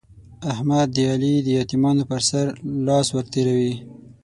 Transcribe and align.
احمد 0.51 0.87
د 0.95 0.97
علي 1.11 1.33
د 1.43 1.47
يتيمانو 1.59 2.03
پر 2.09 2.21
سر 2.29 2.45
لاس 2.87 3.07
ور 3.11 3.25
تېروي. 3.33 3.75